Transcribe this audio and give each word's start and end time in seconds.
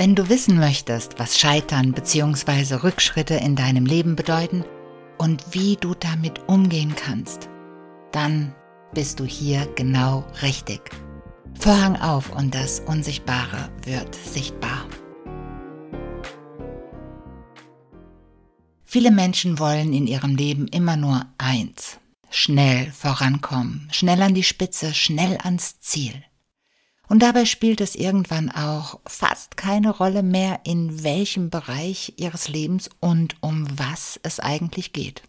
Wenn 0.00 0.14
du 0.14 0.30
wissen 0.30 0.58
möchtest, 0.58 1.18
was 1.18 1.38
Scheitern 1.38 1.92
bzw. 1.92 2.76
Rückschritte 2.76 3.34
in 3.34 3.54
deinem 3.54 3.84
Leben 3.84 4.16
bedeuten 4.16 4.64
und 5.18 5.44
wie 5.50 5.76
du 5.76 5.92
damit 5.92 6.40
umgehen 6.48 6.94
kannst, 6.96 7.50
dann 8.10 8.54
bist 8.94 9.20
du 9.20 9.24
hier 9.24 9.66
genau 9.76 10.24
richtig. 10.40 10.80
Vorhang 11.52 11.96
auf 12.00 12.34
und 12.34 12.54
das 12.54 12.80
Unsichtbare 12.80 13.68
wird 13.84 14.14
sichtbar. 14.14 14.86
Viele 18.84 19.10
Menschen 19.10 19.58
wollen 19.58 19.92
in 19.92 20.06
ihrem 20.06 20.34
Leben 20.34 20.66
immer 20.68 20.96
nur 20.96 21.26
eins. 21.36 22.00
Schnell 22.30 22.90
vorankommen, 22.90 23.86
schnell 23.92 24.22
an 24.22 24.32
die 24.32 24.44
Spitze, 24.44 24.94
schnell 24.94 25.36
ans 25.42 25.78
Ziel. 25.78 26.14
Und 27.10 27.24
dabei 27.24 27.44
spielt 27.44 27.80
es 27.80 27.96
irgendwann 27.96 28.52
auch 28.52 29.00
fast 29.04 29.56
keine 29.56 29.90
Rolle 29.90 30.22
mehr, 30.22 30.60
in 30.62 31.02
welchem 31.02 31.50
Bereich 31.50 32.14
ihres 32.18 32.46
Lebens 32.46 32.88
und 33.00 33.34
um 33.42 33.66
was 33.76 34.20
es 34.22 34.38
eigentlich 34.38 34.92
geht. 34.92 35.24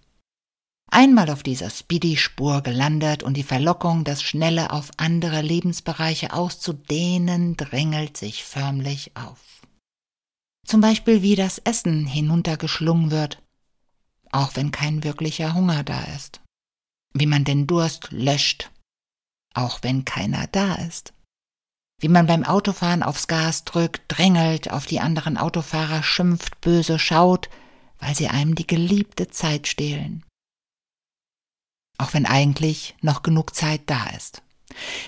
Einmal 0.92 1.32
auf 1.32 1.42
dieser 1.42 1.72
Speedy-Spur 1.72 2.62
gelandet 2.62 3.24
und 3.24 3.36
die 3.36 3.42
Verlockung, 3.42 4.04
das 4.04 4.22
Schnelle 4.22 4.72
auf 4.72 4.92
andere 4.98 5.42
Lebensbereiche 5.42 6.34
auszudehnen, 6.34 7.58
drängelt 7.58 8.16
sich 8.16 8.44
förmlich 8.44 9.18
auf. 9.18 9.40
Zum 10.68 10.82
Beispiel 10.82 11.24
wie 11.24 11.36
das 11.36 11.58
Essen 11.58 12.06
hinuntergeschlungen 12.06 13.10
wird, 13.10 13.42
auch 14.32 14.56
wenn 14.56 14.70
kein 14.70 15.04
wirklicher 15.04 15.56
Hunger 15.56 15.84
da 15.84 16.04
ist. 16.16 16.42
Wie 17.16 17.26
man 17.26 17.44
den 17.44 17.66
Durst 17.66 18.12
löscht, 18.12 18.70
auch 19.56 19.80
wenn 19.82 20.06
keiner 20.06 20.46
da 20.46 20.76
ist 20.76 21.14
wie 22.02 22.10
man 22.10 22.26
beim 22.26 22.44
Autofahren 22.44 23.04
aufs 23.04 23.28
Gas 23.28 23.64
drückt, 23.64 24.02
drängelt, 24.08 24.72
auf 24.72 24.86
die 24.88 25.00
anderen 25.00 25.38
Autofahrer 25.38 26.04
schimpft, 26.04 26.60
böse 26.60 27.00
schaut, 27.00 27.50
weil 28.00 28.16
sie 28.16 28.28
einem 28.28 28.56
die 28.56 28.68
geliebte 28.68 29.30
Zeit 29.30 29.68
stehlen. 29.68 30.24
Auch 32.00 32.14
wenn 32.14 32.26
eigentlich 32.26 32.96
noch 33.02 33.22
genug 33.22 33.56
Zeit 33.56 33.82
da 33.86 34.08
ist. 34.18 34.42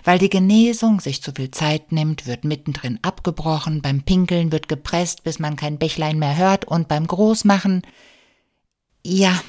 Weil 0.03 0.19
die 0.19 0.29
Genesung 0.29 0.99
sich 0.99 1.23
zu 1.23 1.31
viel 1.31 1.49
Zeit 1.49 1.91
nimmt, 1.91 2.27
wird 2.27 2.43
mittendrin 2.43 2.99
abgebrochen, 3.01 3.81
beim 3.81 4.03
Pinkeln 4.03 4.51
wird 4.51 4.67
gepresst, 4.67 5.23
bis 5.23 5.39
man 5.39 5.55
kein 5.55 5.79
Bächlein 5.79 6.19
mehr 6.19 6.37
hört 6.37 6.65
und 6.65 6.87
beim 6.87 7.07
Großmachen. 7.07 7.81
Ja, 9.03 9.41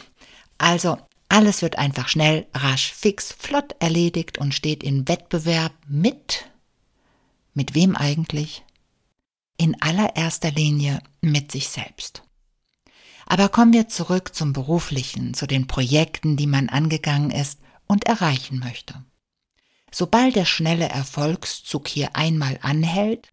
also 0.56 0.96
alles 1.28 1.60
wird 1.60 1.76
einfach 1.76 2.08
schnell, 2.08 2.46
rasch, 2.54 2.92
fix, 2.92 3.32
flott 3.38 3.74
erledigt 3.80 4.38
und 4.38 4.54
steht 4.54 4.82
in 4.82 5.06
Wettbewerb 5.08 5.72
mit 5.86 6.46
mit 7.54 7.74
wem 7.74 7.96
eigentlich? 7.96 8.64
In 9.56 9.80
allererster 9.80 10.50
Linie 10.50 11.02
mit 11.20 11.52
sich 11.52 11.68
selbst. 11.68 12.22
Aber 13.26 13.48
kommen 13.48 13.72
wir 13.72 13.88
zurück 13.88 14.34
zum 14.34 14.52
Beruflichen, 14.52 15.32
zu 15.34 15.46
den 15.46 15.66
Projekten, 15.66 16.36
die 16.36 16.46
man 16.46 16.68
angegangen 16.68 17.30
ist 17.30 17.60
und 17.86 18.04
erreichen 18.04 18.58
möchte. 18.58 19.04
Sobald 19.90 20.34
der 20.34 20.44
schnelle 20.44 20.88
Erfolgszug 20.88 21.88
hier 21.88 22.16
einmal 22.16 22.58
anhält, 22.62 23.28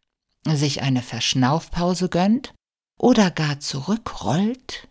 sich 0.48 0.82
eine 0.82 1.02
Verschnaufpause 1.02 2.10
gönnt 2.10 2.54
oder 2.98 3.32
gar 3.32 3.60
zurückrollt, 3.60 4.88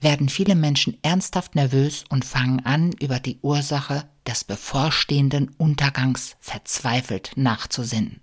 werden 0.00 0.28
viele 0.28 0.54
Menschen 0.54 0.98
ernsthaft 1.02 1.54
nervös 1.54 2.04
und 2.10 2.24
fangen 2.24 2.64
an, 2.64 2.92
über 2.92 3.18
die 3.18 3.38
Ursache 3.40 4.08
des 4.26 4.44
bevorstehenden 4.44 5.48
Untergangs 5.56 6.36
verzweifelt 6.40 7.32
nachzusinnen. 7.36 8.20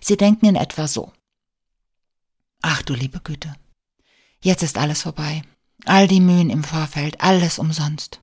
Sie 0.00 0.16
denken 0.16 0.46
in 0.46 0.56
etwa 0.56 0.88
so. 0.88 1.12
Ach 2.62 2.82
du 2.82 2.94
liebe 2.94 3.20
Güte, 3.20 3.54
jetzt 4.42 4.62
ist 4.62 4.78
alles 4.78 5.02
vorbei. 5.02 5.42
All 5.86 6.08
die 6.08 6.20
Mühen 6.20 6.50
im 6.50 6.64
Vorfeld, 6.64 7.20
alles 7.20 7.58
umsonst. 7.58 8.20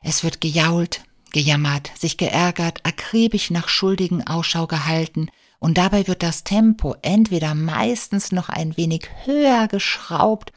Es 0.00 0.24
wird 0.24 0.40
gejault, 0.40 1.04
gejammert, 1.30 1.90
sich 1.96 2.16
geärgert, 2.16 2.84
akribisch 2.84 3.50
nach 3.50 3.68
Schuldigen 3.68 4.26
Ausschau 4.26 4.66
gehalten, 4.66 5.28
und 5.60 5.76
dabei 5.76 6.06
wird 6.06 6.22
das 6.22 6.44
Tempo 6.44 6.94
entweder 7.02 7.54
meistens 7.54 8.30
noch 8.30 8.48
ein 8.48 8.76
wenig 8.76 9.08
höher 9.24 9.66
geschraubt 9.66 10.52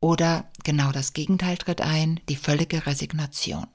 oder 0.00 0.50
genau 0.64 0.90
das 0.90 1.12
Gegenteil 1.12 1.58
tritt 1.58 1.82
ein, 1.82 2.20
die 2.28 2.36
völlige 2.36 2.86
Resignation. 2.86 3.66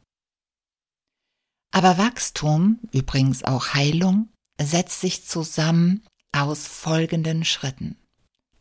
Aber 1.72 1.98
Wachstum, 1.98 2.80
übrigens 2.92 3.44
auch 3.44 3.74
Heilung, 3.74 4.30
setzt 4.62 5.02
sich 5.02 5.26
zusammen 5.26 6.04
aus 6.32 6.68
folgenden 6.68 7.46
Schritten. 7.46 7.98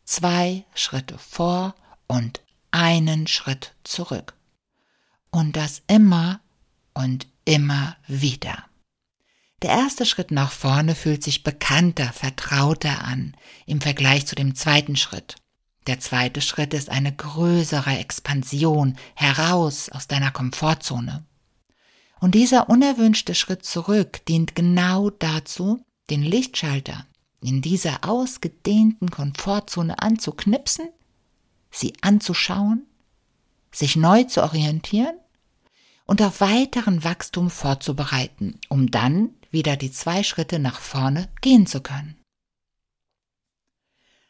Zwei 0.05 0.65
Schritte 0.75 1.17
vor 1.17 1.75
und 2.07 2.41
einen 2.71 3.27
Schritt 3.27 3.75
zurück. 3.83 4.33
Und 5.31 5.55
das 5.55 5.81
immer 5.87 6.41
und 6.93 7.27
immer 7.45 7.95
wieder. 8.07 8.65
Der 9.61 9.71
erste 9.71 10.05
Schritt 10.05 10.31
nach 10.31 10.51
vorne 10.51 10.93
fühlt 10.93 11.23
sich 11.23 11.43
bekannter, 11.43 12.11
vertrauter 12.11 13.05
an 13.05 13.35
im 13.65 13.79
Vergleich 13.79 14.27
zu 14.27 14.35
dem 14.35 14.55
zweiten 14.55 14.97
Schritt. 14.97 15.35
Der 15.87 15.99
zweite 15.99 16.41
Schritt 16.41 16.73
ist 16.73 16.89
eine 16.89 17.13
größere 17.13 17.97
Expansion 17.97 18.97
heraus 19.15 19.89
aus 19.89 20.07
deiner 20.07 20.31
Komfortzone. 20.31 21.25
Und 22.23 22.35
dieser 22.35 22.69
unerwünschte 22.69 23.35
Schritt 23.35 23.65
zurück 23.65 24.23
dient 24.29 24.55
genau 24.55 25.09
dazu, 25.09 25.83
den 26.09 26.23
Lichtschalter 26.23 27.05
in 27.41 27.61
dieser 27.61 28.07
ausgedehnten 28.07 29.11
Komfortzone 29.11 30.01
anzuknipsen, 30.01 30.87
sie 31.69 31.91
anzuschauen, 31.99 32.87
sich 33.73 33.97
neu 33.97 34.23
zu 34.23 34.41
orientieren 34.41 35.17
und 36.05 36.21
auf 36.21 36.39
weiteren 36.39 37.03
Wachstum 37.03 37.49
vorzubereiten, 37.49 38.57
um 38.69 38.89
dann 38.89 39.31
wieder 39.51 39.75
die 39.75 39.91
zwei 39.91 40.23
Schritte 40.23 40.59
nach 40.59 40.79
vorne 40.79 41.27
gehen 41.41 41.67
zu 41.67 41.81
können. 41.81 42.15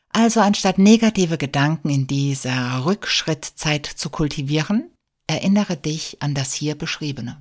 Also 0.10 0.40
anstatt 0.40 0.80
negative 0.80 1.38
Gedanken 1.38 1.92
in 1.92 2.08
dieser 2.08 2.86
Rückschrittzeit 2.86 3.86
zu 3.86 4.10
kultivieren, 4.10 4.90
erinnere 5.28 5.78
dich 5.78 6.24
an 6.24 6.34
das 6.34 6.54
hier 6.54 6.74
beschriebene. 6.74 7.38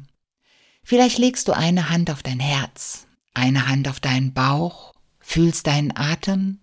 Vielleicht 0.82 1.19
legst 1.19 1.48
du 1.48 1.53
eine 1.53 1.91
Hand 1.91 2.10
auf 2.10 2.22
dein 2.22 2.41
Herz, 2.41 3.06
eine 3.34 3.69
Hand 3.69 3.88
auf 3.88 4.00
deinen 4.00 4.32
Bauch, 4.32 4.93
fühlst 5.20 5.66
deinen 5.66 5.97
Atem, 5.97 6.60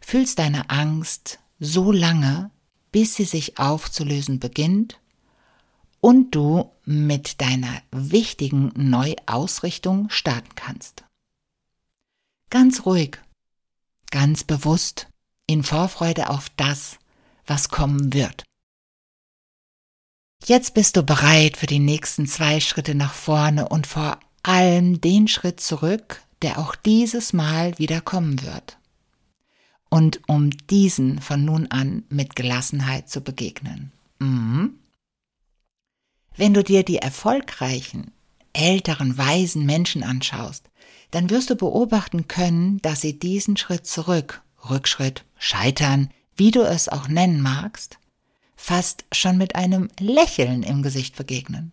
fühlst 0.00 0.38
deine 0.38 0.70
Angst 0.70 1.38
so 1.60 1.92
lange, 1.92 2.50
bis 2.92 3.14
sie 3.14 3.24
sich 3.24 3.58
aufzulösen 3.58 4.40
beginnt 4.40 5.00
und 6.00 6.34
du 6.34 6.72
mit 6.84 7.40
deiner 7.40 7.82
wichtigen 7.90 8.72
Neuausrichtung 8.74 10.08
starten 10.10 10.54
kannst. 10.54 11.04
Ganz 12.50 12.86
ruhig, 12.86 13.18
ganz 14.10 14.44
bewusst, 14.44 15.08
in 15.46 15.62
Vorfreude 15.62 16.30
auf 16.30 16.48
das, 16.56 16.98
was 17.46 17.68
kommen 17.68 18.12
wird. 18.12 18.44
Jetzt 20.44 20.74
bist 20.74 20.96
du 20.96 21.02
bereit 21.02 21.56
für 21.56 21.66
die 21.66 21.78
nächsten 21.78 22.26
zwei 22.26 22.60
Schritte 22.60 22.94
nach 22.94 23.12
vorne 23.12 23.68
und 23.68 23.86
vor 23.86 24.18
allem 24.42 25.00
den 25.00 25.28
Schritt 25.28 25.60
zurück, 25.60 26.22
der 26.42 26.58
auch 26.58 26.74
dieses 26.74 27.32
Mal 27.32 27.78
wieder 27.78 28.00
kommen 28.00 28.42
wird. 28.42 28.78
Und 29.90 30.20
um 30.28 30.50
diesen 30.68 31.20
von 31.20 31.44
nun 31.44 31.66
an 31.70 32.04
mit 32.08 32.36
Gelassenheit 32.36 33.08
zu 33.08 33.20
begegnen. 33.20 33.92
Mhm. 34.18 34.74
Wenn 36.36 36.54
du 36.54 36.62
dir 36.62 36.84
die 36.84 36.98
erfolgreichen, 36.98 38.12
älteren, 38.52 39.18
weisen 39.18 39.66
Menschen 39.66 40.02
anschaust, 40.02 40.68
dann 41.10 41.30
wirst 41.30 41.50
du 41.50 41.56
beobachten 41.56 42.28
können, 42.28 42.80
dass 42.82 43.00
sie 43.00 43.18
diesen 43.18 43.56
Schritt 43.56 43.86
zurück, 43.86 44.42
Rückschritt, 44.68 45.24
Scheitern, 45.38 46.10
wie 46.36 46.50
du 46.50 46.62
es 46.62 46.88
auch 46.88 47.08
nennen 47.08 47.40
magst, 47.40 47.98
fast 48.58 49.06
schon 49.12 49.38
mit 49.38 49.54
einem 49.54 49.88
Lächeln 50.00 50.62
im 50.64 50.82
Gesicht 50.82 51.16
begegnen. 51.16 51.72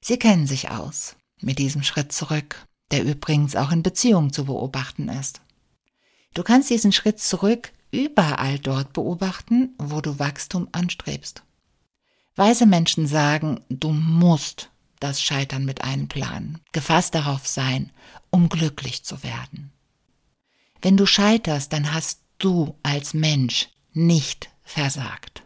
Sie 0.00 0.18
kennen 0.18 0.46
sich 0.46 0.70
aus 0.70 1.16
mit 1.40 1.58
diesem 1.58 1.82
Schritt 1.82 2.12
zurück, 2.12 2.66
der 2.90 3.04
übrigens 3.04 3.56
auch 3.56 3.70
in 3.70 3.82
Beziehungen 3.82 4.32
zu 4.32 4.44
beobachten 4.44 5.08
ist. 5.08 5.40
Du 6.34 6.42
kannst 6.42 6.70
diesen 6.70 6.92
Schritt 6.92 7.20
zurück 7.20 7.72
überall 7.92 8.58
dort 8.58 8.92
beobachten, 8.92 9.74
wo 9.78 10.00
du 10.00 10.18
Wachstum 10.18 10.68
anstrebst. 10.72 11.44
Weise 12.34 12.66
Menschen 12.66 13.06
sagen, 13.06 13.60
du 13.68 13.92
musst 13.92 14.70
das 14.98 15.22
Scheitern 15.22 15.64
mit 15.64 15.84
einem 15.84 16.08
Plan, 16.08 16.60
gefasst 16.72 17.14
darauf 17.14 17.46
sein, 17.46 17.92
um 18.30 18.48
glücklich 18.48 19.04
zu 19.04 19.22
werden. 19.22 19.72
Wenn 20.80 20.96
du 20.96 21.06
scheiterst, 21.06 21.72
dann 21.72 21.94
hast 21.94 22.22
du 22.38 22.76
als 22.82 23.14
Mensch 23.14 23.68
nicht 23.92 24.50
versagt. 24.62 25.42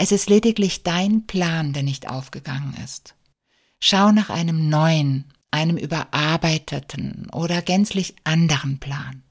Es 0.00 0.12
ist 0.12 0.30
lediglich 0.30 0.84
dein 0.84 1.26
Plan, 1.26 1.72
der 1.72 1.82
nicht 1.82 2.08
aufgegangen 2.08 2.72
ist. 2.84 3.16
Schau 3.80 4.12
nach 4.12 4.30
einem 4.30 4.68
neuen, 4.68 5.24
einem 5.50 5.76
überarbeiteten 5.76 7.28
oder 7.32 7.62
gänzlich 7.62 8.14
anderen 8.22 8.78
Plan. 8.78 9.24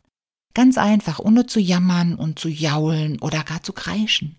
Ganz 0.54 0.78
einfach, 0.78 1.20
ohne 1.20 1.46
zu 1.46 1.62
jammern 1.62 2.16
und 2.16 2.38
zu 2.38 2.50
jaulen 2.50 3.18
oder 3.22 3.46
gar 3.46 3.64
zu 3.64 3.72
kreischen. 3.72 4.36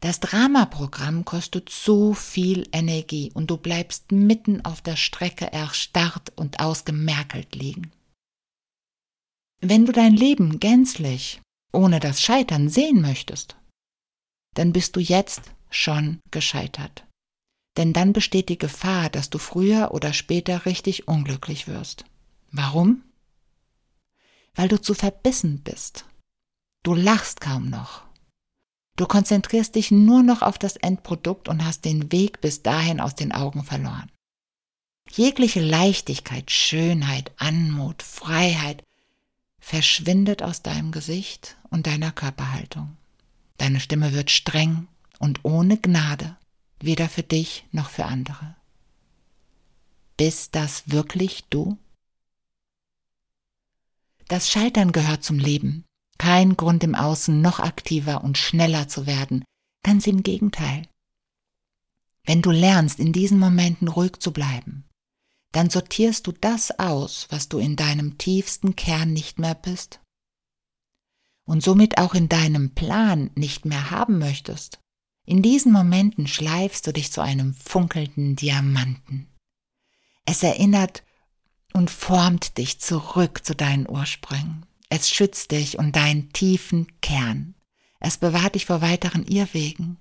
Das 0.00 0.20
Dramaprogramm 0.20 1.26
kostet 1.26 1.68
so 1.68 2.14
viel 2.14 2.66
Energie 2.72 3.30
und 3.34 3.50
du 3.50 3.58
bleibst 3.58 4.12
mitten 4.12 4.64
auf 4.64 4.80
der 4.80 4.96
Strecke 4.96 5.52
erstarrt 5.52 6.32
und 6.36 6.60
ausgemerkelt 6.60 7.54
liegen. 7.54 7.92
Wenn 9.60 9.84
du 9.84 9.92
dein 9.92 10.14
Leben 10.14 10.60
gänzlich 10.60 11.42
ohne 11.72 12.00
das 12.00 12.22
Scheitern 12.22 12.70
sehen 12.70 13.02
möchtest, 13.02 13.56
dann 14.56 14.72
bist 14.72 14.96
du 14.96 15.00
jetzt 15.00 15.42
schon 15.70 16.20
gescheitert. 16.30 17.04
Denn 17.76 17.92
dann 17.92 18.12
besteht 18.12 18.48
die 18.48 18.58
Gefahr, 18.58 19.10
dass 19.10 19.30
du 19.30 19.38
früher 19.38 19.92
oder 19.92 20.12
später 20.12 20.64
richtig 20.64 21.08
unglücklich 21.08 21.68
wirst. 21.68 22.04
Warum? 22.50 23.02
Weil 24.54 24.68
du 24.68 24.80
zu 24.80 24.94
verbissen 24.94 25.60
bist. 25.62 26.06
Du 26.82 26.94
lachst 26.94 27.40
kaum 27.40 27.68
noch. 27.68 28.04
Du 28.96 29.04
konzentrierst 29.04 29.74
dich 29.74 29.90
nur 29.90 30.22
noch 30.22 30.40
auf 30.40 30.56
das 30.58 30.76
Endprodukt 30.76 31.48
und 31.48 31.64
hast 31.64 31.84
den 31.84 32.10
Weg 32.12 32.40
bis 32.40 32.62
dahin 32.62 32.98
aus 32.98 33.14
den 33.14 33.32
Augen 33.32 33.62
verloren. 33.62 34.10
Jegliche 35.10 35.60
Leichtigkeit, 35.60 36.50
Schönheit, 36.50 37.30
Anmut, 37.36 38.02
Freiheit 38.02 38.82
verschwindet 39.60 40.42
aus 40.42 40.62
deinem 40.62 40.92
Gesicht 40.92 41.56
und 41.68 41.86
deiner 41.86 42.10
Körperhaltung. 42.10 42.96
Deine 43.58 43.80
Stimme 43.80 44.12
wird 44.12 44.30
streng 44.30 44.88
und 45.18 45.44
ohne 45.44 45.78
Gnade, 45.78 46.36
weder 46.80 47.08
für 47.08 47.22
dich 47.22 47.66
noch 47.72 47.88
für 47.88 48.04
andere. 48.04 48.56
Bist 50.16 50.54
das 50.54 50.90
wirklich 50.90 51.44
du? 51.50 51.78
Das 54.28 54.50
Scheitern 54.50 54.92
gehört 54.92 55.24
zum 55.24 55.38
Leben. 55.38 55.84
Kein 56.18 56.56
Grund 56.56 56.82
im 56.82 56.94
Außen 56.94 57.40
noch 57.40 57.60
aktiver 57.60 58.24
und 58.24 58.38
schneller 58.38 58.88
zu 58.88 59.06
werden. 59.06 59.44
Ganz 59.84 60.06
im 60.06 60.22
Gegenteil. 60.22 60.88
Wenn 62.24 62.42
du 62.42 62.50
lernst, 62.50 62.98
in 62.98 63.12
diesen 63.12 63.38
Momenten 63.38 63.88
ruhig 63.88 64.18
zu 64.18 64.32
bleiben, 64.32 64.84
dann 65.52 65.70
sortierst 65.70 66.26
du 66.26 66.32
das 66.32 66.76
aus, 66.78 67.28
was 67.30 67.48
du 67.48 67.58
in 67.58 67.76
deinem 67.76 68.18
tiefsten 68.18 68.74
Kern 68.74 69.12
nicht 69.12 69.38
mehr 69.38 69.54
bist 69.54 70.00
und 71.46 71.62
somit 71.62 71.98
auch 71.98 72.14
in 72.14 72.28
deinem 72.28 72.74
Plan 72.74 73.30
nicht 73.34 73.64
mehr 73.64 73.90
haben 73.90 74.18
möchtest. 74.18 74.80
In 75.24 75.42
diesen 75.42 75.72
Momenten 75.72 76.26
schleifst 76.26 76.86
du 76.86 76.92
dich 76.92 77.10
zu 77.10 77.20
einem 77.20 77.54
funkelnden 77.54 78.36
Diamanten. 78.36 79.28
Es 80.24 80.42
erinnert 80.42 81.02
und 81.72 81.90
formt 81.90 82.58
dich 82.58 82.80
zurück 82.80 83.44
zu 83.44 83.54
deinen 83.54 83.88
Ursprüngen. 83.88 84.66
Es 84.88 85.10
schützt 85.10 85.50
dich 85.50 85.78
und 85.78 85.96
deinen 85.96 86.32
tiefen 86.32 86.86
Kern. 87.00 87.54
Es 88.00 88.18
bewahrt 88.18 88.54
dich 88.54 88.66
vor 88.66 88.82
weiteren 88.82 89.24
Irrwegen. 89.24 89.98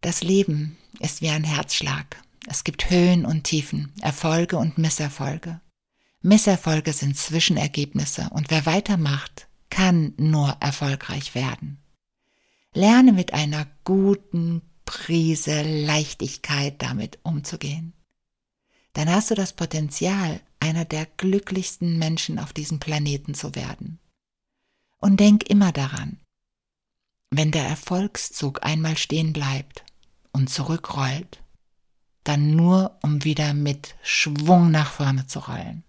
Das 0.00 0.22
Leben 0.22 0.76
ist 1.00 1.20
wie 1.20 1.28
ein 1.28 1.44
Herzschlag. 1.44 2.22
Es 2.46 2.64
gibt 2.64 2.90
Höhen 2.90 3.24
und 3.24 3.44
Tiefen, 3.44 3.92
Erfolge 4.00 4.56
und 4.58 4.78
Misserfolge. 4.78 5.60
Misserfolge 6.20 6.92
sind 6.92 7.16
Zwischenergebnisse 7.16 8.28
und 8.30 8.50
wer 8.50 8.66
weitermacht, 8.66 9.48
kann 9.74 10.14
nur 10.18 10.50
erfolgreich 10.60 11.34
werden. 11.34 11.78
Lerne 12.74 13.12
mit 13.12 13.34
einer 13.34 13.66
guten 13.82 14.62
Prise 14.84 15.62
Leichtigkeit 15.62 16.80
damit 16.80 17.18
umzugehen. 17.24 17.92
Dann 18.92 19.10
hast 19.10 19.32
du 19.32 19.34
das 19.34 19.52
Potenzial, 19.52 20.40
einer 20.60 20.84
der 20.84 21.06
glücklichsten 21.16 21.98
Menschen 21.98 22.38
auf 22.38 22.52
diesem 22.52 22.78
Planeten 22.78 23.34
zu 23.34 23.56
werden. 23.56 23.98
Und 24.98 25.18
denk 25.18 25.50
immer 25.50 25.72
daran, 25.72 26.20
wenn 27.30 27.50
der 27.50 27.66
Erfolgszug 27.66 28.64
einmal 28.64 28.96
stehen 28.96 29.32
bleibt 29.32 29.84
und 30.30 30.50
zurückrollt, 30.50 31.42
dann 32.22 32.54
nur, 32.54 32.96
um 33.02 33.24
wieder 33.24 33.54
mit 33.54 33.96
Schwung 34.04 34.70
nach 34.70 34.92
vorne 34.92 35.26
zu 35.26 35.40
rollen. 35.40 35.82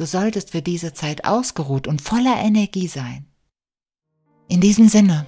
Du 0.00 0.06
solltest 0.06 0.52
für 0.52 0.62
diese 0.62 0.94
Zeit 0.94 1.26
ausgeruht 1.26 1.86
und 1.86 2.00
voller 2.00 2.38
Energie 2.40 2.88
sein. 2.88 3.26
In 4.48 4.62
diesem 4.62 4.88
Sinne, 4.88 5.26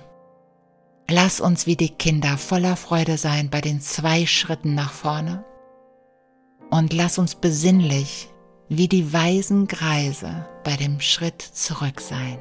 lass 1.10 1.42
uns 1.42 1.66
wie 1.66 1.76
die 1.76 1.90
Kinder 1.90 2.38
voller 2.38 2.76
Freude 2.76 3.19
sein 3.19 3.50
bei 3.50 3.60
den 3.60 3.82
zwei 3.82 4.24
Schritten 4.24 4.74
nach 4.74 4.90
vorne 4.90 5.44
und 6.70 6.94
lass 6.94 7.19
uns 7.19 7.34
besinnlich 7.34 8.30
wie 8.70 8.88
die 8.88 9.12
weisen 9.12 9.66
Greise 9.66 10.48
bei 10.64 10.74
dem 10.76 11.02
Schritt 11.02 11.42
zurück 11.42 12.00
sein. 12.00 12.38